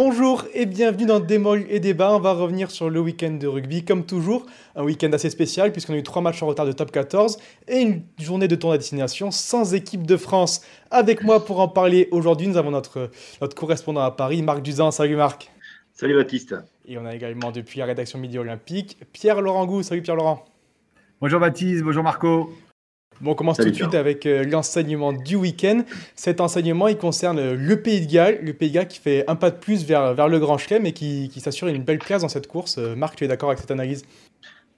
[0.00, 2.14] Bonjour et bienvenue dans Démol et Débat.
[2.14, 4.46] On va revenir sur le week-end de rugby, comme toujours.
[4.76, 7.36] Un week-end assez spécial puisqu'on a eu trois matchs en retard de top 14
[7.66, 10.60] et une journée de tournoi à destination sans équipe de France.
[10.92, 13.10] Avec moi pour en parler aujourd'hui, nous avons notre,
[13.40, 14.92] notre correspondant à Paris, Marc Duzan.
[14.92, 15.50] Salut Marc.
[15.94, 16.54] Salut Baptiste.
[16.86, 19.82] Et on a également depuis la rédaction Midi Olympique, Pierre-Laurent Gou.
[19.82, 20.44] Salut Pierre-Laurent.
[21.20, 22.52] Bonjour Baptiste, bonjour Marco.
[23.20, 25.82] Bon, on commence tout de suite avec euh, l'enseignement du week-end.
[26.14, 29.24] Cet enseignement, il concerne euh, le Pays de Galles, le Pays de Galles qui fait
[29.28, 31.98] un pas de plus vers, vers le Grand Chelem et qui, qui s'assure une belle
[31.98, 32.78] place dans cette course.
[32.78, 34.04] Euh, Marc, tu es d'accord avec cette analyse?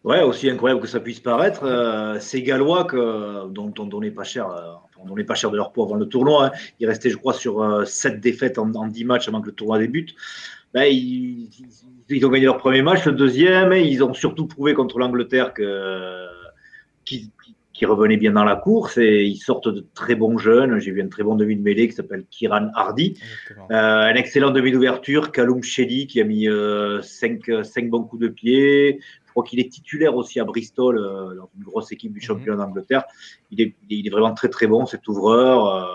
[0.04, 4.48] Ouais, aussi incroyable que ça puisse paraître, ces Gallois que, dont on donnait pas cher,
[4.98, 6.46] on donnait pas cher de leur poids avant le tournoi.
[6.46, 6.50] Hein.
[6.78, 9.78] Ils restaient, je crois, sur 7 défaites en, en, 10 matchs avant que le tournoi
[9.78, 10.14] débute.
[10.72, 11.50] Ben, ils,
[12.08, 15.52] ils, ont gagné leur premier match, le deuxième, et ils ont surtout prouvé contre l'Angleterre
[15.52, 16.26] que
[17.04, 17.28] qu'ils
[17.80, 20.80] qui revenait bien dans la course et ils sortent de très bons jeunes.
[20.80, 23.18] J'ai vu un très bon demi de mêlée qui s'appelle Kiran Hardy.
[23.70, 28.20] Euh, un excellent demi d'ouverture, Kaloum Shedi qui a mis 5 euh, cinq, bons coups
[28.20, 29.00] de pied.
[29.24, 32.58] Je crois qu'il est titulaire aussi à Bristol, euh, dans une grosse équipe du championnat
[32.58, 32.68] mhm.
[32.68, 33.04] d'Angleterre.
[33.50, 35.88] Il est, il est, vraiment très très bon, cet ouvreur.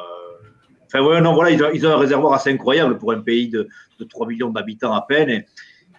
[0.88, 3.48] Enfin, ouais, non, voilà, ils ont, ils ont, un réservoir assez incroyable pour un pays
[3.48, 3.68] de,
[4.00, 5.30] de 3 millions d'habitants à peine.
[5.30, 5.46] Et,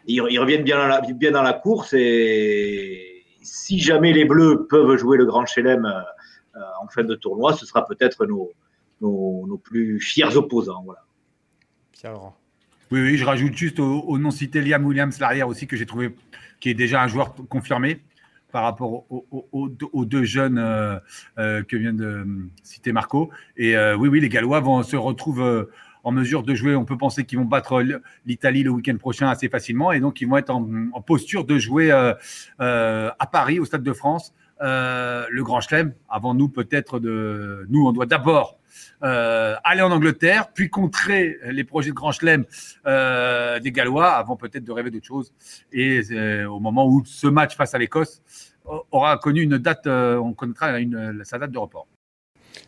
[0.08, 3.15] ils, ils, reviennent bien dans la, bien dans la course et
[3.46, 7.64] si jamais les Bleus peuvent jouer le Grand Chelem euh, en fin de tournoi, ce
[7.64, 8.50] sera peut-être nos,
[9.00, 10.84] nos, plus fiers opposants.
[10.84, 11.04] Voilà.
[12.90, 16.14] Oui, oui, je rajoute juste au, nom cité Liam Williams, l'arrière aussi, que j'ai trouvé
[16.60, 18.00] qui est déjà un joueur confirmé
[18.52, 20.98] par rapport aux, deux jeunes euh,
[21.38, 22.26] euh, que vient de
[22.62, 23.30] citer Marco.
[23.56, 25.62] Et oui, oui, les Gallois vont se retrouver
[26.06, 26.76] en mesure de jouer.
[26.76, 27.84] On peut penser qu'ils vont battre
[28.24, 31.90] l'Italie le week-end prochain assez facilement et donc ils vont être en, posture de jouer
[31.90, 32.14] euh,
[32.60, 35.94] euh, à Paris, au Stade de France, euh, le Grand Chelem.
[36.08, 38.58] Avant nous, peut-être de nous, on doit d'abord
[39.00, 42.44] aller en Angleterre, puis contrer les projets de Grand Chelem
[42.84, 45.32] des Gallois, avant peut-être de rêver d'autre chose.
[45.72, 46.02] Et
[46.44, 48.22] au moment où ce match face à l'Écosse
[48.92, 51.88] aura connu une date, on connaîtra une, sa date de report.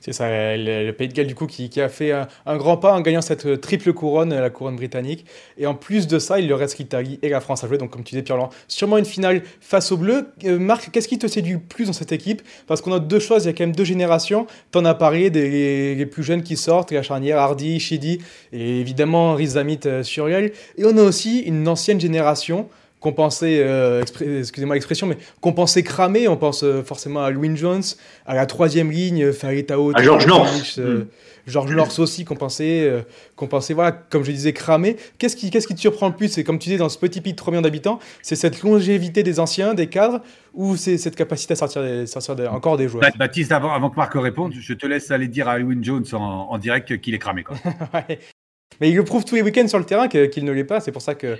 [0.00, 3.00] C'est ça, le, Pays de Galles, du coup, qui, a fait un, grand pas en
[3.00, 5.26] gagnant cette triple couronne, la couronne britannique.
[5.58, 7.78] Et en plus de ça, il leur reste l'Italie et la France à jouer.
[7.78, 10.28] Donc, comme tu disais, Pierre-Laurent, sûrement une finale face aux Bleus.
[10.44, 12.42] Euh, Marc, qu'est-ce qui te séduit le plus dans cette équipe?
[12.66, 14.46] Parce qu'on a deux choses, il y a quand même deux générations.
[14.72, 18.20] Tu en as parlé des les plus jeunes qui sortent, la charnière Hardy, Shidi,
[18.52, 20.52] et évidemment Rizamit euh, Suriel.
[20.76, 22.68] Et on a aussi une ancienne génération
[23.00, 26.28] qu'on pensait, euh, excusez-moi l'expression, mais qu'on pensait cramer.
[26.28, 27.82] On pense euh, forcément à Louis Jones,
[28.26, 30.74] à la troisième ligne, Faritao, à George North.
[30.78, 31.04] Euh,
[31.46, 32.92] George North aussi, qu'on pensait,
[33.34, 34.96] qu'on pensait, voilà, comme je disais, cramer.
[35.16, 36.28] Qu'est-ce qui, qu'est-ce qui te surprend le plus?
[36.28, 39.22] C'est comme tu dis, dans ce petit pays de 3 millions d'habitants, c'est cette longévité
[39.22, 40.20] des anciens, des cadres,
[40.52, 43.10] ou c'est cette capacité à sortir, sortir encore des joueurs?
[43.18, 46.58] Baptiste, avant, avant que Marc réponde, je te laisse aller dire à Louis Jones en,
[46.58, 47.44] direct qu'il est cramé.
[47.44, 47.56] Quoi.
[48.80, 50.80] Mais il le prouve tous les week-ends sur le terrain qu'il ne l'est pas.
[50.80, 51.38] C'est pour ça que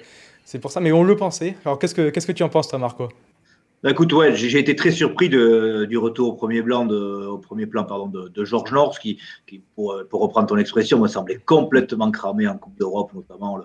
[0.49, 1.57] c'est pour ça, mais on le pensait.
[1.67, 3.11] Alors qu'est-ce que, qu'est-ce que tu en penses, toi, Marco?
[3.83, 7.67] Bah, Écoute, ouais, j'ai été très surpris du retour au premier, plan de, au premier
[7.67, 9.19] plan pardon, de, Georges North, qui,
[9.75, 13.61] pour, reprendre ton expression, me semblait complètement cramé en Coupe d'Europe, notamment.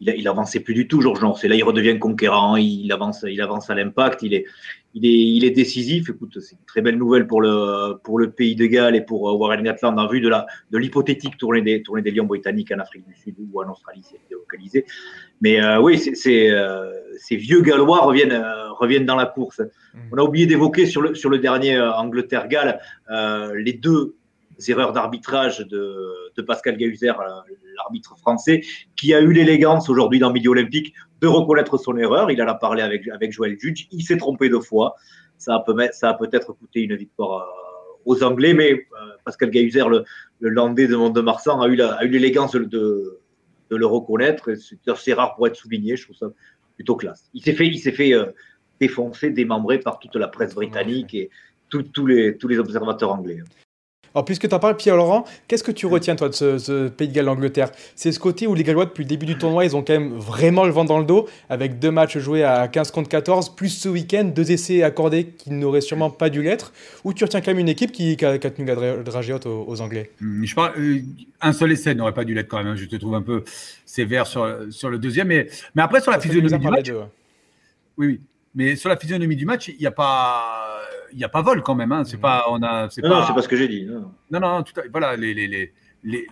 [0.00, 1.44] Il, il avançait plus du tout, Georges North.
[1.44, 4.46] Et là, il redevient conquérant, il avance, il avance à l'impact, il est,
[4.94, 6.10] il est, il est décisif.
[6.10, 9.28] Écoute, c'est une très belle nouvelle pour le, pour le pays de Galles et pour
[9.28, 12.72] euh, Warren Gatland en vue de la, de l'hypothétique tournée des, tournée des Lions britanniques
[12.72, 14.84] en Afrique du Sud ou en Australie, si elle était localisée.
[15.40, 19.60] Mais euh, oui, c'est, euh, ces vieux Gallois reviennent, euh, reviennent dans la course.
[19.60, 19.98] Mmh.
[20.12, 22.80] On a oublié d'évoquer sur le, sur le dernier Angleterre-Galles
[23.54, 24.14] les deux
[24.70, 27.14] erreurs d'arbitrage de, Pascal Gahuzer,
[27.76, 28.62] l'arbitre français,
[28.96, 32.30] qui a eu l'élégance aujourd'hui dans le milieu olympique de reconnaître son erreur.
[32.30, 33.86] Il en a parlé avec, Joël Judge.
[33.92, 34.96] Il s'est trompé deux fois.
[35.38, 38.76] Ça a, peut-être coûté une victoire euh, aux Anglais, mais euh,
[39.24, 40.04] Pascal Gahuzer, le,
[40.40, 43.18] Landais de Mont-de-Marsan, a eu l'élégance de,
[43.70, 44.54] le reconnaître.
[44.54, 45.96] C'est assez rare pour être souligné.
[45.96, 46.26] Je trouve ça
[46.74, 47.30] plutôt classe.
[47.34, 48.26] Il s'est fait, euh,
[48.80, 51.30] défoncer, démembrer par toute la presse britannique et
[51.68, 53.42] tous les observateurs anglais.
[54.14, 57.14] Alors, puisque tu en parles, Pierre-Laurent, qu'est-ce que tu retiens, toi, de ce, Pays de
[57.14, 57.70] Galles d'Angleterre?
[57.94, 60.12] C'est ce côté où les Gallois, depuis le début du tournoi, ils ont quand même
[60.14, 63.70] vraiment le vent dans le dos, avec deux matchs joués à 15 contre 14, plus
[63.70, 66.72] ce week-end, deux essais accordés qui n'auraient sûrement pas dû l'être,
[67.04, 70.10] ou tu retiens quand même une équipe qui, a, tenu la dragée haute aux, Anglais?
[70.20, 71.00] Hum, Je parle, euh,
[71.40, 72.76] un seul essai n'aurait pas dû l'être quand même, hein.
[72.76, 73.44] je te trouve un peu
[73.86, 76.92] sévère sur, sur le deuxième, mais, mais après, sur la physionomie du match...
[77.98, 78.20] Oui, oui.
[78.54, 80.71] Mais sur la physionomie du match, il n'y a pas
[81.12, 81.92] il n'y a pas vol quand même.
[81.92, 82.04] Hein.
[82.04, 83.08] C'est pas, on a, non, pas...
[83.08, 83.84] non, c'est pas ce que j'ai dit.
[83.84, 84.82] Non, non, non tout à...
[84.90, 86.28] voilà, les, les, les,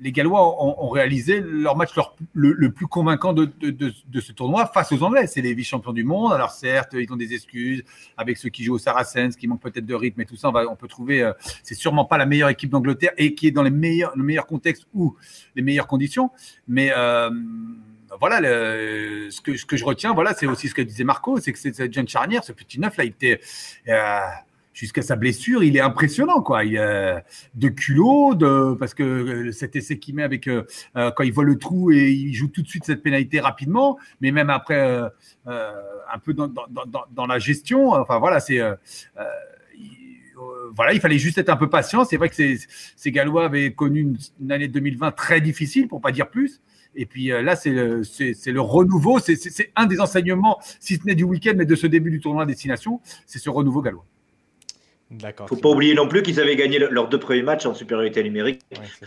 [0.00, 1.90] les Gallois ont, réalisé leur match
[2.32, 3.50] le, plus convaincant de,
[4.20, 5.26] ce tournoi face aux Anglais.
[5.26, 6.32] C'est les vice-champions du monde.
[6.32, 7.82] Alors certes, ils ont des excuses
[8.16, 10.50] avec ceux qui jouent au Saracens, qui manquent peut-être de rythme et tout ça.
[10.50, 11.32] On, peut trouver, euh,
[11.62, 14.46] c'est sûrement pas la meilleure équipe d'Angleterre et qui est dans les meilleurs, le meilleur
[14.46, 15.16] contexte ou
[15.56, 16.30] les meilleures conditions.
[16.68, 17.30] Mais euh,
[18.20, 21.52] voilà, ce, que, ce que je retiens, voilà, c'est aussi ce que disait Marco, c'est
[21.52, 23.40] que cette jeune charnière, ce petit neuf là, il était
[24.78, 26.64] jusqu'à sa blessure, il est impressionnant, quoi.
[26.64, 27.24] Il a
[27.54, 30.64] de culot, de parce que euh, cet essai qu'il met avec euh,
[30.96, 33.98] euh, quand il voit le trou et il joue tout de suite cette pénalité rapidement,
[34.20, 34.78] mais même après
[35.46, 37.90] un peu dans, dans, dans, dans, la gestion.
[37.90, 38.60] Enfin voilà, c'est
[40.74, 42.04] voilà, il fallait juste être un peu patient.
[42.04, 42.60] C'est vrai que ces,
[42.94, 46.60] ces Gallois avaient connu une, une, année 2020 très difficile, pour pas dire plus.
[46.94, 48.02] Et puis là, c'est le,
[48.46, 49.18] le, renouveau.
[49.18, 52.46] C'est un des enseignements, si ce n'est du week-end, mais de ce début du tournoi
[52.46, 54.04] destination, c'est ce renouveau gallois.
[55.10, 57.72] Il ne faut pas oublier non plus qu'ils avaient gagné leurs deux premiers matchs en
[57.72, 58.60] supériorité numérique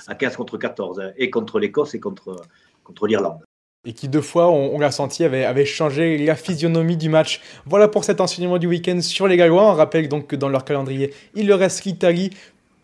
[0.07, 2.35] à 15 contre 14, hein, et contre l'Écosse et contre,
[2.83, 3.39] contre l'Irlande.
[3.85, 7.41] Et qui deux fois, on, l'a senti, avait, avait, changé la physionomie du match.
[7.65, 9.71] Voilà pour cet enseignement du week-end sur les Gallois.
[9.71, 12.29] On rappelle donc que dans leur calendrier, il leur reste l'Italie,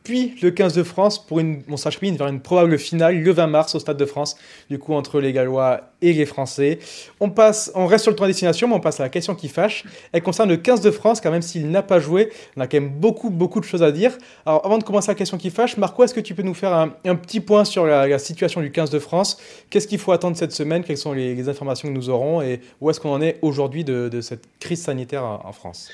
[0.07, 3.47] puis le 15 de France pour une, on s'achemine vers une probable finale le 20
[3.47, 4.37] mars au Stade de France,
[4.69, 6.79] du coup entre les Gallois et les Français.
[7.19, 9.35] On passe, on reste sur le tour de destination, mais on passe à la question
[9.35, 9.83] qui fâche.
[10.13, 12.79] Elle concerne le 15 de France, car même s'il n'a pas joué, on a quand
[12.79, 14.17] même beaucoup, beaucoup de choses à dire.
[14.45, 16.73] Alors avant de commencer la question qui fâche, Marco, est-ce que tu peux nous faire
[16.73, 19.37] un, petit point sur la, situation du 15 de France?
[19.69, 20.85] Qu'est-ce qu'il faut attendre cette semaine?
[20.85, 22.41] Quelles sont les, informations que nous aurons?
[22.41, 25.89] Et où est-ce qu'on en est aujourd'hui de, cette crise sanitaire en France?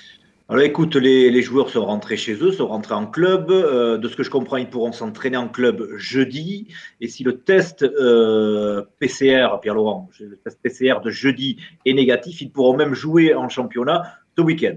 [0.49, 3.49] Alors écoute, les, joueurs sont rentrés chez eux, sont rentrés en club.
[3.49, 6.67] Euh, de ce que je comprends, ils pourront s'entraîner en club jeudi.
[6.99, 12.51] Et si le test euh, PCR, Pierre-Laurent, le test PCR de jeudi est négatif, ils
[12.51, 14.03] pourront même jouer en championnat
[14.37, 14.75] ce week-end.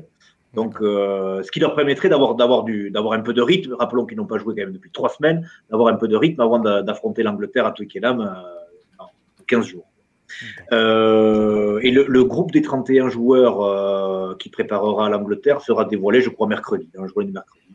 [0.55, 3.75] Donc, euh, ce qui leur permettrait d'avoir d'avoir du d'avoir un peu de rythme.
[3.75, 6.41] Rappelons qu'ils n'ont pas joué quand même depuis trois semaines, d'avoir un peu de rythme
[6.41, 8.19] avant d'affronter l'Angleterre à Twickenham
[8.99, 9.11] dans
[9.49, 9.87] 15 jours.
[10.73, 16.47] Euh, et le, groupe des 31 joueurs euh, qui préparera l'Angleterre sera dévoilé, je crois,
[16.47, 17.67] mercredi, un jour mercredi.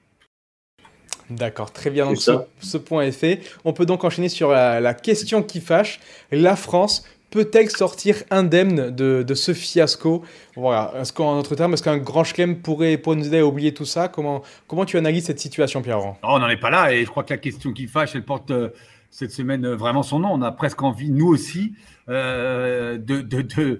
[1.29, 2.05] D'accord, très bien.
[2.05, 3.41] Donc ce, point est fait.
[3.63, 5.99] On peut donc enchaîner sur la, question qui fâche.
[6.31, 10.23] La France peut-elle sortir indemne de, ce fiasco?
[10.57, 10.93] Voilà.
[10.99, 13.85] Est-ce qu'en d'autres termes, est-ce qu'un grand chelem pourrait, pourrait, nous aider à oublier tout
[13.85, 14.09] ça?
[14.09, 17.23] Comment, comment tu analyses cette situation, Pierre On n'en est pas là et je crois
[17.23, 18.69] que la question qui fâche, elle porte euh,
[19.11, 20.29] cette semaine vraiment son nom.
[20.31, 21.73] On a presque envie, nous aussi,
[22.09, 23.79] euh, de, de, de,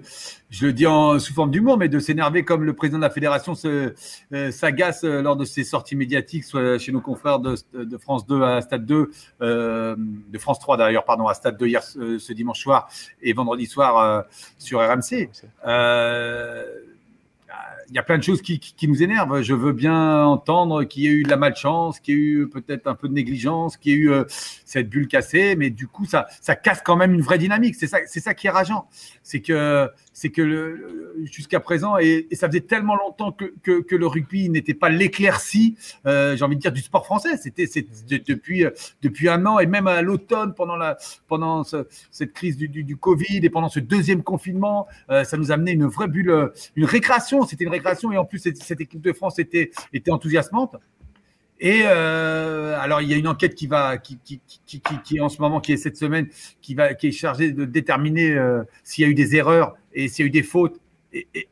[0.50, 3.10] je le dis en, sous forme d'humour, mais de s'énerver comme le président de la
[3.10, 3.90] fédération euh,
[4.50, 8.42] s'agace euh, lors de ses sorties médiatiques, soit chez nos confrères de, de France 2
[8.42, 12.60] à Stade 2, euh, de France 3 d'ailleurs, pardon, à Stade 2 hier ce, dimanche
[12.60, 12.88] soir
[13.22, 14.24] et vendredi soir
[14.58, 15.30] sur RMC.
[17.52, 19.42] Euh, il y a plein de choses qui, nous énervent.
[19.42, 22.48] Je veux bien entendre qu'il y ait eu de la malchance, qu'il y ait eu
[22.48, 24.24] peut-être un peu de négligence, qu'il y ait eu euh,
[24.64, 27.74] cette bulle cassée, mais du coup, ça, ça casse quand même une vraie dynamique.
[27.74, 28.88] C'est ça, ça qui est rageant.
[29.22, 29.90] C'est que,
[30.34, 35.76] que jusqu'à présent, et, ça faisait tellement longtemps que, le rugby n'était pas l'éclaircie,
[36.06, 37.36] euh, j'ai envie de dire, du sport français.
[37.36, 37.66] C'était
[38.06, 38.70] depuis, euh,
[39.28, 41.62] un an et même à l'automne, pendant,
[42.10, 46.08] cette crise du, Covid et pendant ce deuxième confinement, ça nous a amené une vraie
[46.08, 47.41] bulle, une récréation.
[47.44, 50.76] C'était une récréation et en plus cette, équipe de France était, était enthousiasmante.
[51.60, 55.28] Et euh, alors il y a une enquête qui va, qui, qui, qui, qui, en
[55.28, 56.28] ce moment, qui est cette semaine,
[56.60, 60.08] qui va, qui est chargée de déterminer euh, s'il y a eu des erreurs et
[60.08, 60.80] s'il y a eu des fautes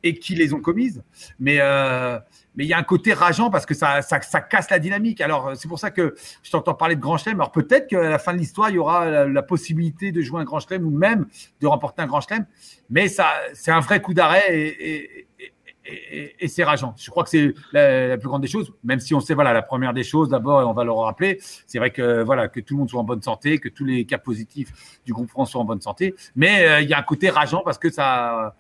[0.03, 1.03] et, qui les ont commises.
[1.39, 2.19] Mais euh,
[2.57, 5.21] mais il y a un côté rageant parce que ça, ça, casse la dynamique.
[5.21, 7.41] Alors c'est pour ça que je t'entends parler de Grand Chelem.
[7.41, 10.45] Alors peut-être qu'à la fin de l'histoire, il y aura la, possibilité de jouer un
[10.45, 11.27] Grand Chelem ou même
[11.61, 12.47] de remporter un Grand Chelem.
[12.91, 15.27] Mais ça, c'est un vrai coup d'arrêt et,
[16.47, 16.95] c'est rageant.
[16.99, 19.63] Je crois que c'est la, plus grande des choses, même si on sait, voilà, la
[19.63, 22.81] première des choses, d'abord, on va le rappeler, c'est vrai que, voilà, que tout le
[22.81, 25.65] monde soit en bonne santé, que tous les cas positifs du groupe France soient en
[25.65, 26.15] bonne santé.
[26.37, 28.55] Mais euh, il y a un côté rageant parce que ça,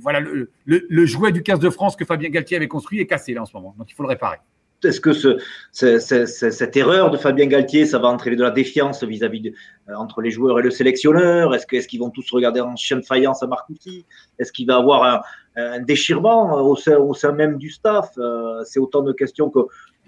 [0.00, 3.34] voilà, le, le, jouet du 15 de France que Fabien Galtier avait construit est cassé
[3.34, 3.74] là en ce moment.
[3.78, 4.38] Donc il faut le réparer
[4.84, 5.38] est-ce que ce,
[5.70, 9.52] cette erreur de Fabien Galtier, ça va entraîner de la défiance vis-à-vis
[9.88, 11.54] euh, entre les joueurs et le sélectionneur?
[11.54, 14.04] Est-ce qu'ils vont tous regarder en chien de faïence à Marcoussis
[14.38, 15.24] Est-ce qu'il va y avoir
[15.56, 16.76] un, déchirement au
[17.14, 18.10] sein, même du staff?
[18.18, 19.60] Euh, C'est autant de questions que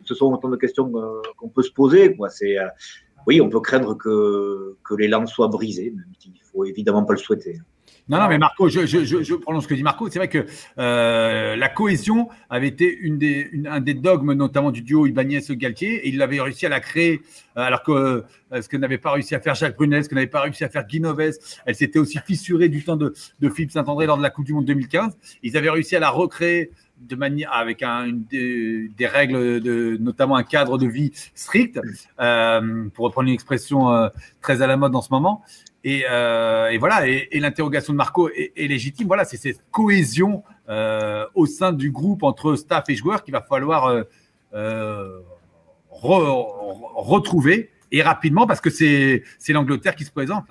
[0.05, 2.17] ce sont autant de questions euh, qu'on peut se poser.
[2.31, 2.57] C'est
[3.27, 7.15] oui, on peut craindre que, que les langues soient brisées, même s'il faut évidemment pas
[7.15, 7.59] le souhaiter.
[8.09, 10.11] Non, non, mais Marco, je, je, je, je prononce ce que dit Marco.
[10.11, 10.45] C'est vrai que
[10.79, 16.09] euh, la cohésion avait été une des, un des dogmes, notamment du duo Ibanez-Galtier, et
[16.11, 17.23] il avait réussi à la créer,
[17.57, 20.15] euh, alors que euh, ce que n'avait pas réussi à faire Jacques Brunel, ce que
[20.15, 21.03] n'avait pas réussi à faire Guy
[21.65, 24.53] elle s'était aussi fissurée du temps de, de Philippe Saint-André lors de la Coupe du
[24.53, 25.17] Monde 2015.
[25.43, 26.71] Ils avaient réussi à la recréer
[27.01, 31.81] de manière avec un, une, des, règles, de, notamment un cadre de vie strict,
[32.21, 34.09] euh, pour reprendre une expression euh,
[34.41, 35.43] très à la mode en ce moment.
[35.85, 39.07] Et, euh, et voilà, et, et l'interrogation de Marco est, est, légitime.
[39.07, 43.43] Voilà, c'est cette cohésion euh, au sein du groupe entre staff et joueurs qu'il va
[43.43, 44.03] falloir euh,
[44.55, 45.21] euh
[45.91, 50.47] re, retrouver et rapidement parce que c'est l'Angleterre qui se présente.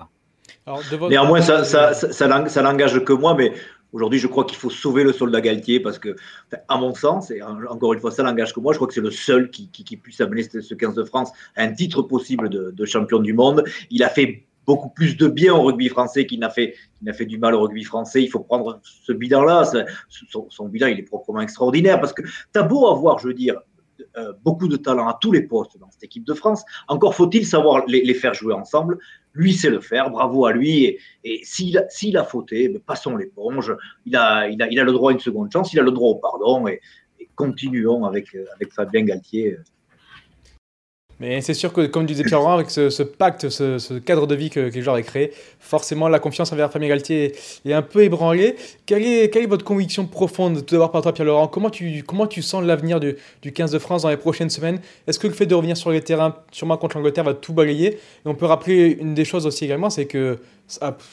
[0.66, 1.10] Alors, votre...
[1.10, 3.52] Néanmoins, ça, ça, ça, ça, ça n'engage que moi, mais
[3.94, 6.16] Aujourd'hui, je crois qu'il faut sauver le soldat Galtier parce que,
[6.66, 9.00] à mon sens, et encore une fois, ça n'engage que moi, je crois que c'est
[9.00, 12.48] le seul qui, qui, qui, puisse amener ce 15 de France à un titre possible
[12.48, 13.62] de, de, champion du monde.
[13.90, 16.74] Il a fait beaucoup plus de bien au rugby français qu'il n'a fait,
[17.12, 18.22] fait du mal au rugby français.
[18.22, 19.64] Il faut prendre ce bilan-là.
[20.08, 23.60] Son, bilan, il est proprement extraordinaire parce que tu as beau avoir, je veux dire,
[24.16, 26.64] euh, beaucoup de talent à tous les postes dans cette équipe de France.
[26.88, 28.98] Encore faut-il savoir les, faire jouer ensemble.
[29.32, 30.98] Lui sait le faire, bravo à lui.
[31.24, 33.74] Et, s'il a, fauté, ben, passons l'éponge.
[34.06, 35.90] Il a, il, a, il a le droit à une seconde chance, il a le
[35.90, 36.66] droit au pardon.
[36.68, 36.80] Et,
[37.36, 39.58] continuons avec, avec Fabien Galtier
[41.20, 44.68] mais c'est sûr que, comme disait Pierre avec ce, pacte, ce, cadre de vie que,
[44.68, 48.56] que les joueurs avaient créé, forcément la confiance envers Fabien Galtier est, un peu ébranlée.
[48.86, 53.00] Quelle est, est votre conviction profonde, tout d'abord par toi, Pierre-Laurent comment tu, sens l'avenir
[53.00, 54.80] du, du 15 de France dans les prochaines semaines?
[55.06, 57.94] Est-ce que le fait de revenir sur les terrains, sûrement contre l'Angleterre, va tout balayer?
[57.94, 60.38] Et on peut rappeler une des choses aussi également, c'est que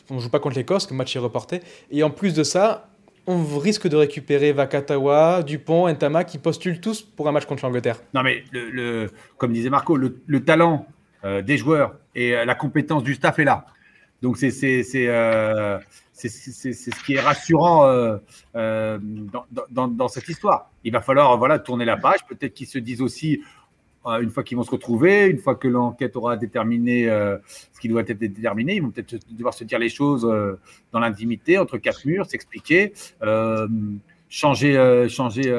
[0.10, 1.60] on ne joue pas contre l'Écosse, le match est reporté.
[1.92, 2.91] Et en plus de ça,
[3.28, 7.98] on risque de récupérer Vakatawa, Dupont, Entama qui postulent tous pour un match contre l'Angleterre.
[8.14, 8.44] Non, mais
[9.38, 10.88] comme disait Marco, le, le talent
[11.24, 13.66] euh, des joueurs et euh, la compétence du staff est là.
[14.24, 14.52] Donc, c'est
[14.96, 15.80] euh,
[16.14, 18.20] ce qui est rassurant
[18.54, 20.72] dans, cette histoire.
[20.84, 22.20] Il va falloir voilà, tourner la page.
[22.28, 23.42] Peut-être qu'ils se disent aussi
[24.06, 27.38] une fois qu'ils vont se retrouver, une fois que l'enquête aura déterminé euh,
[27.72, 30.60] ce qui doit être déterminé, ils vont peut-être devoir se dire les choses euh,
[30.92, 33.68] dans l'intimité, entre quatre murs, s'expliquer, euh,
[34.30, 35.52] changer, changer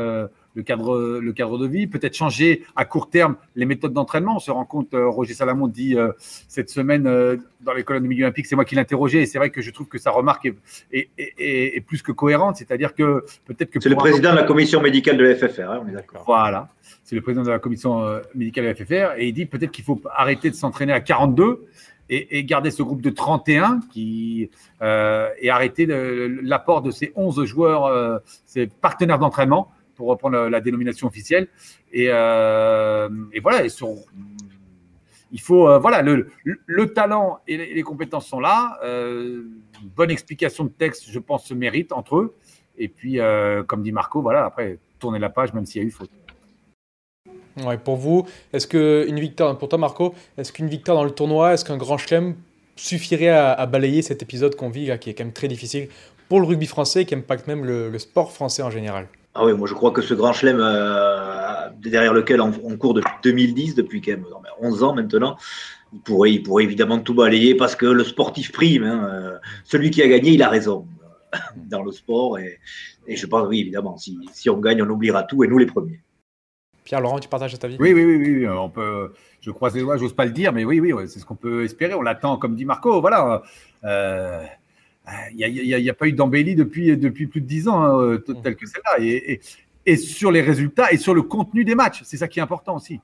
[0.54, 4.36] le, cadre, le cadre de vie, peut-être changer à court terme les méthodes d'entraînement.
[4.36, 5.96] On se rend compte, Roger Salamon dit
[6.48, 7.04] cette semaine
[7.62, 9.70] dans les colonnes du milieu olympique, c'est moi qui l'interrogeais, et c'est vrai que je
[9.70, 10.56] trouve que sa remarque est,
[10.92, 13.80] est, est, est plus que cohérente, c'est-à-dire que peut-être que...
[13.80, 16.24] C'est le président de la commission médicale de la FFR, hein, on est d'accord.
[16.26, 16.68] Voilà.
[17.04, 19.70] C'est le président de la commission euh, médicale de la FFR, et il dit peut-être
[19.70, 21.66] qu'il faut arrêter de s'entraîner à 42
[22.10, 24.50] et, et, garder ce groupe de 31 qui,
[24.82, 30.60] euh, et arrêter l'apport de ces 11 joueurs, euh, ces partenaires d'entraînement, pour reprendre la,
[30.60, 31.48] dénomination officielle.
[31.92, 38.40] Et, euh, et voilà, il faut, euh, voilà, le, le, talent et les, compétences sont
[38.40, 38.78] là.
[38.82, 39.44] Euh,
[39.96, 42.34] bonne explication de texte, je pense, se mérite entre eux.
[42.78, 43.18] Et puis,
[43.66, 46.10] comme dit Marco, voilà, après, tourner la page, même s'il y a eu faute.
[47.84, 51.66] Pour vous, est-ce qu'une victoire, pour toi Marco, est-ce qu'une victoire dans le tournoi, est-ce
[51.66, 52.34] qu'un grand chelem
[52.76, 55.88] suffirait à, balayer cet épisode qu'on vit là, qui est quand même très difficile
[56.30, 59.06] pour le rugby français et qui impacte même le sport français en général?
[59.34, 62.94] Ah oui, moi je crois que ce grand chelem euh, derrière lequel on, on, court
[62.94, 64.26] depuis 2010, depuis quand même
[64.60, 65.36] 11 ans maintenant,
[65.92, 68.84] il pourrait, il pourrait évidemment tout balayer parce que le sportif prime.
[68.84, 70.86] Hein, euh, celui qui a gagné, il a raison
[71.34, 72.38] euh, dans le sport.
[72.38, 72.58] Et,
[73.06, 75.66] et je pense, oui, évidemment, si, si on gagne, on oubliera tout et nous les
[75.66, 76.00] premiers.
[76.84, 79.96] Pierre-Laurent, tu partages ta vie oui, oui, oui, oui, on peut, je croise les doigts,
[79.98, 81.94] j'ose pas le dire, mais oui, oui, c'est ce qu'on peut espérer.
[81.94, 83.00] On l'attend, comme dit Marco.
[83.00, 83.42] Voilà.
[83.84, 84.44] Euh,
[85.32, 88.18] il n'y a, a, a, pas eu d'embellie depuis, depuis plus de dix ans, hein,
[88.42, 89.04] tel que celle-là.
[89.04, 89.40] Et, et,
[89.86, 92.76] et, sur les résultats et sur le contenu des matchs, c'est ça qui est important
[92.76, 93.00] aussi.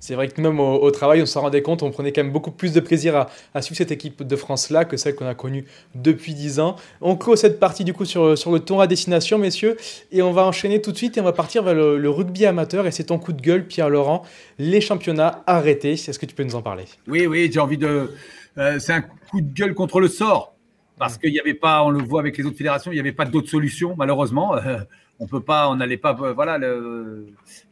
[0.00, 2.32] C'est vrai que même au, au travail, on s'en rendait compte, on prenait quand même
[2.32, 5.34] beaucoup plus de plaisir à, à suivre cette équipe de France-là que celle qu'on a
[5.34, 6.76] connue depuis 10 ans.
[7.00, 9.76] On clôt cette partie du coup sur, sur le tour à destination, messieurs,
[10.12, 12.46] et on va enchaîner tout de suite et on va partir vers le, le rugby
[12.46, 12.86] amateur.
[12.86, 14.22] Et c'est ton coup de gueule, Pierre-Laurent,
[14.58, 15.92] les championnats arrêtés.
[15.92, 16.84] Est-ce que tu peux nous en parler?
[17.06, 18.12] Oui, oui, j'ai envie de.
[18.58, 20.55] Euh, c'est un coup de gueule contre le sort.
[20.98, 23.12] Parce qu'il n'y avait pas, on le voit avec les autres fédérations, il n'y avait
[23.12, 24.56] pas d'autre solution, malheureusement.
[25.18, 27.26] on peut pas, on n'allait pas, voilà, le,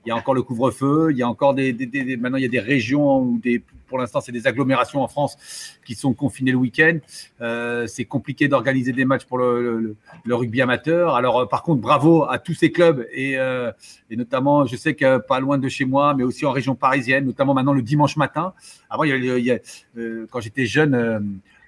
[0.04, 2.42] il y a encore le couvre-feu, il y a encore des, des, des, maintenant il
[2.42, 5.36] y a des régions ou des, pour l'instant c'est des agglomérations en France
[5.84, 6.98] qui sont confinées le week-end.
[7.40, 11.16] Euh, c'est compliqué d'organiser des matchs pour le, le, le rugby amateur.
[11.16, 13.70] Alors euh, par contre, bravo à tous ces clubs et, euh,
[14.10, 17.26] et notamment, je sais que pas loin de chez moi, mais aussi en région parisienne,
[17.26, 18.54] notamment maintenant le dimanche matin.
[18.88, 19.58] Avant, il y a, il y a
[19.98, 21.20] euh, quand j'étais jeune euh,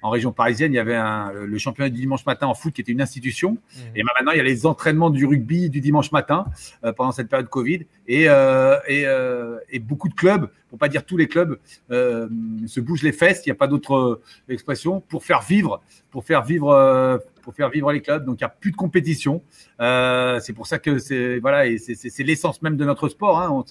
[0.07, 2.81] en région parisienne, il y avait un, le championnat du dimanche matin en foot qui
[2.81, 3.53] était une institution.
[3.53, 3.81] Mmh.
[3.97, 6.47] Et maintenant, il y a les entraînements du rugby du dimanche matin
[6.85, 7.87] euh, pendant cette période Covid.
[8.07, 11.59] Et, euh, et, euh, et, beaucoup de clubs, pas dire tous les clubs,
[11.91, 12.29] euh,
[12.67, 13.43] se bougent les fesses.
[13.45, 15.81] Il n'y a pas d'autre expression pour faire vivre,
[16.11, 18.25] pour faire vivre, pour faire vivre les clubs.
[18.25, 19.43] Donc, il n'y a plus de compétition.
[19.79, 23.41] c'est pour ça que c'est voilà, c'est l'essence même de notre sport.
[23.41, 23.65] Hein.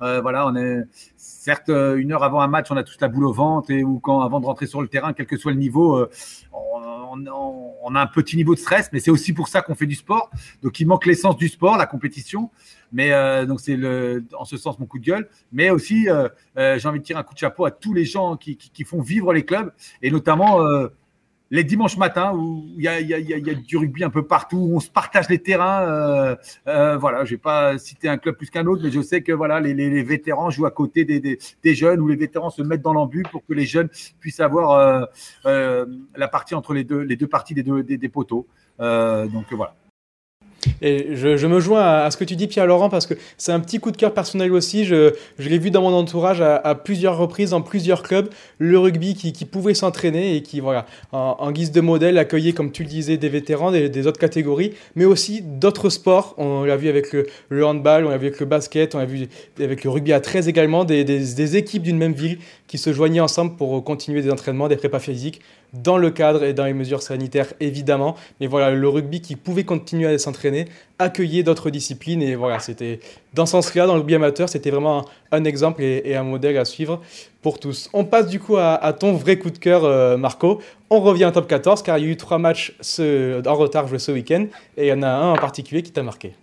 [0.00, 0.82] Voilà, on est
[1.16, 3.98] certes, une heure avant un match, on a tous la boule au ventre et ou
[3.98, 6.06] quand avant de rentrer sur le terrain, quel que soit le niveau,
[7.12, 9.94] on, a un petit niveau de stress, mais c'est aussi pour ça qu'on fait du
[9.94, 10.30] sport.
[10.62, 12.50] Donc il manque l'essence du sport, la compétition.
[12.92, 13.78] Mais euh, donc c'est
[14.38, 15.28] en ce sens mon coup de gueule.
[15.52, 18.36] Mais aussi, euh, j'ai envie de tirer un coup de chapeau à tous les gens
[18.36, 20.58] qui font vivre les clubs et notamment
[21.52, 24.90] les dimanches matins où il y a, du rugby un peu partout, où on se
[24.90, 25.82] partage les terrains.
[25.82, 29.60] Euh, euh, voilà, pas citer un club plus qu'un autre, mais je sais que voilà,
[29.60, 33.44] les, vétérans jouent à côté des, jeunes, où les vétérans se mettent dans l'embut pour
[33.44, 35.06] que les jeunes puissent avoir
[35.44, 38.46] euh, la partie entre les deux, les deux parties des, deux, des poteaux.
[38.78, 39.74] donc voilà.
[40.80, 43.78] Et je, me joins à, ce que tu dis, Pierre-Laurent, parce que c'est un petit
[43.78, 44.84] coup de cœur personnel aussi.
[44.84, 48.28] Je, l'ai vu dans mon entourage à, plusieurs reprises, dans plusieurs clubs,
[48.58, 52.82] le rugby qui, pouvait s'entraîner et qui, voilà, en, guise de modèle, accueillait, comme tu
[52.82, 56.34] le disais, des vétérans des, autres catégories, mais aussi d'autres sports.
[56.38, 59.28] On l'a vu avec le, handball, on l'a vu avec le basket, on l'a vu
[59.60, 63.20] avec le rugby à 13 également, des, des équipes d'une même ville qui se joignaient
[63.20, 65.40] ensemble pour continuer des entraînements, des prépas physiques
[65.72, 68.16] dans le cadre et dans les mesures sanitaires évidemment.
[68.40, 70.66] Mais voilà, le rugby qui pouvait continuer à s'entraîner,
[70.98, 73.00] accueillait d'autres disciplines et voilà, c'était
[73.34, 76.64] dans ce sens-là, dans le rugby amateur, c'était vraiment un, exemple et, un modèle à
[76.64, 77.00] suivre
[77.40, 77.88] pour tous.
[77.92, 80.60] On passe du coup à, ton vrai coup de cœur, euh, Marco.
[80.90, 83.98] On revient en top 14 car il y a eu trois matchs en retard joués
[83.98, 86.34] ce week-end et il y en a un en particulier qui t'a marqué.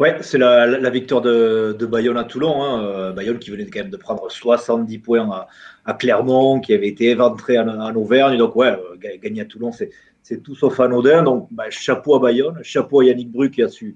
[0.00, 2.62] Ouais, c'est la, victoire de, Bayonne à Toulon.
[2.62, 2.84] Hein.
[2.86, 5.46] Euh, Bayonne qui venait quand même de prendre 70 points
[5.84, 8.38] à, Clermont, qui avait été éventré en, Auvergne.
[8.38, 11.22] Donc, ouais, euh, gagner à Toulon, c'est tout sauf anodin.
[11.22, 13.94] Donc, bah, chapeau à Bayonne, chapeau à Yannick Bru qui a su,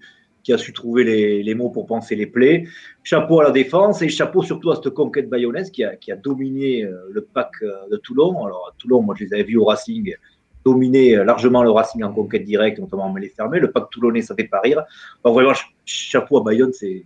[0.74, 1.04] trouver
[1.42, 2.68] les, mots pour penser les plaies.
[3.02, 6.16] Chapeau à la défense et chapeau surtout à cette conquête bayonnaise qui a, qui a
[6.16, 7.52] dominé euh, le pack
[7.90, 8.44] de Toulon.
[8.44, 10.14] Alors, à Toulon, moi, je les avais vus au Racing
[10.64, 13.60] dominé euh, largement le Racing en conquête directe, notamment en mêlée fermée.
[13.60, 14.82] Le pack toulonnais, ça fait pas rire.
[15.24, 15.52] vraiment,
[15.84, 17.04] chapeau à Bayonne, c'est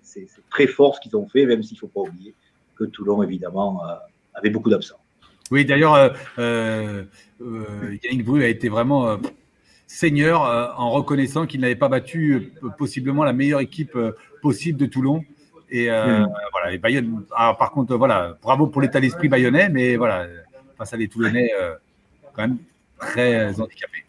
[0.51, 2.35] très fort ce qu'ils ont fait, même s'il ne faut pas oublier
[2.79, 3.95] que Toulon, évidemment, euh,
[4.35, 5.01] avait beaucoup d'absents.
[5.51, 6.11] Oui, d'ailleurs, euh,
[7.41, 9.19] euh, Yannick Bru a été vraiment
[9.87, 10.43] seigneur
[10.79, 13.99] en reconnaissant qu'il n'avait pas battu possiblement la meilleure équipe
[14.43, 15.25] possible de Toulon.
[15.71, 16.29] Et hmm.
[16.53, 20.27] voilà, et Bayonne, par contre, voilà, bravo pour l'état d'esprit bayonnais, mais voilà,
[20.77, 21.51] face à les Toulonnais,
[22.35, 22.59] quand même
[22.99, 24.05] très handicapés.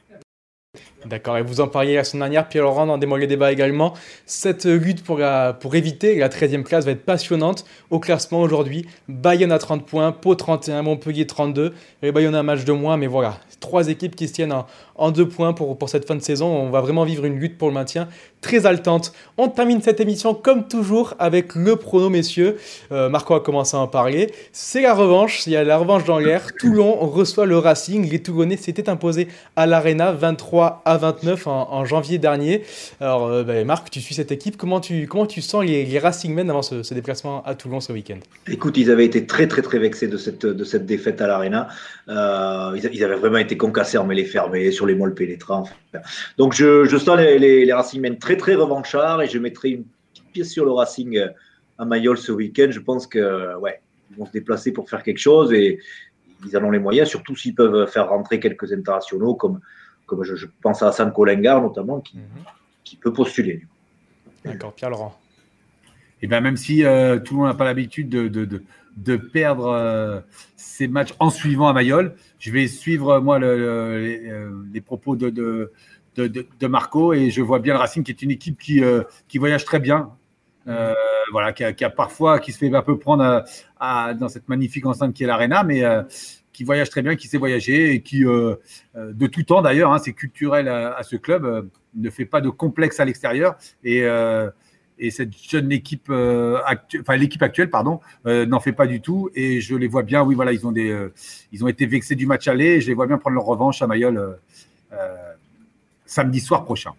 [1.05, 3.93] D'accord, et vous en parliez la semaine dernière, Pierre-Laurent, dans des mots débat également.
[4.25, 5.21] Cette lutte pour,
[5.61, 7.65] pour éviter la 13e place va être passionnante.
[7.89, 11.73] Au classement aujourd'hui, Bayonne à 30 points, Pau 31, Montpellier 32.
[12.03, 14.67] Et Bayonne a un match de moins, mais voilà, trois équipes qui se tiennent en,
[14.95, 16.47] en deux points pour, pour cette fin de saison.
[16.47, 18.09] On va vraiment vivre une lutte pour le maintien
[18.41, 19.11] très haletante.
[19.37, 22.57] On termine cette émission comme toujours avec le prono, messieurs.
[22.91, 24.31] Euh, Marco a commencé à en parler.
[24.51, 26.53] C'est la revanche, il y a la revanche dans l'air.
[26.59, 28.09] Toulon reçoit le Racing.
[28.09, 32.63] Les Toulonnais s'étaient imposés à l'Arena 23 à 29 en, janvier dernier.
[32.99, 34.57] Alors, euh, ben, Marc, tu suis cette équipe.
[34.57, 38.19] Comment tu, comment tu sens les, les Racingmen avant ce, déplacement à Toulon ce week-end?
[38.47, 41.67] Écoute, ils avaient été très très très vexés de cette, de cette défaite à l'Arena.
[42.07, 45.65] Euh, ils, avaient vraiment été concassés en mêlée fermée sur les molles pénétrants.
[46.37, 49.85] Donc je, je sens les, les, les Racingmen très très revanchards et je mettrai une
[50.13, 51.29] petite pièce sur le Racing euh,
[51.77, 52.67] à Mayol ce week-end.
[52.69, 55.79] Je pense que ouais, ils vont se déplacer pour faire quelque chose et
[56.45, 59.59] ils en ont les moyens, surtout s'ils peuvent faire rentrer quelques internationaux comme,
[60.05, 62.43] comme je, pense à Hassan Kolengar notamment qui, mhm.
[62.83, 63.65] qui peut postuler.
[64.45, 65.19] D'accord, Pierre Laurent.
[66.21, 68.63] Et bien même si euh, tout le monde n'a pas l'habitude de, de,
[68.97, 70.19] de, perdre euh,
[70.55, 74.21] ces matchs en suivant à Mayol, je vais suivre moi le,
[74.73, 75.71] les, propos de,
[76.27, 79.37] de, Marco et je vois bien le Racing qui est une équipe qui, euh, qui
[79.37, 80.11] voyage très bien.
[80.67, 80.93] Euh,
[81.31, 83.43] voilà, qui a, parfois qui se fait un peu prendre
[83.79, 86.03] dans cette magnifique enceinte qui est l'Arena, mais euh,
[86.53, 90.13] qui voyage très bien, qui sait voyager et qui, de tout temps d'ailleurs, hein, c'est
[90.13, 94.03] culturel à, ce club, ne fait pas de complexe à l'extérieur et,
[94.99, 99.29] et cette jeune équipe, enfin l'équipe actuelle, pardon, n'en fait pas du tout.
[99.33, 100.95] Et je les vois bien, oui, voilà, ils ont des,
[101.51, 102.81] ils ont été vexés du match aller.
[102.81, 104.37] Je les vois bien prendre leur revanche à Mayol
[106.09, 106.91] samedi soir prochain.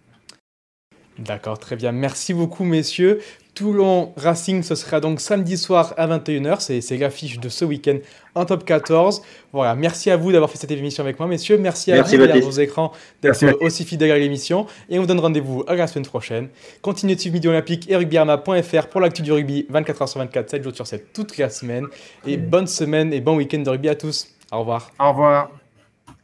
[1.18, 1.92] D'accord, très bien.
[1.92, 3.20] Merci beaucoup, messieurs.
[3.54, 6.80] Toulon Racing, ce sera donc samedi soir à 21h.
[6.80, 7.98] C'est l'affiche de ce week-end
[8.34, 9.20] en top 14.
[9.52, 11.58] Voilà, merci à vous d'avoir fait cette émission avec moi, messieurs.
[11.58, 14.66] Merci à vous derrière vos écrans d'être aussi fidèles à l'émission.
[14.88, 16.48] Et on vous donne rendez-vous à la semaine prochaine.
[16.80, 20.62] Continuez de suivre Midi Olympique et rugbyarma.fr pour l'actu du rugby 24h sur 24, 7
[20.62, 21.86] jours sur 7, toute la semaine.
[22.26, 24.28] Et bonne semaine et bon week-end de rugby à tous.
[24.52, 24.90] Au revoir.
[24.98, 25.50] Au revoir.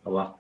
[0.05, 0.39] Au revoir.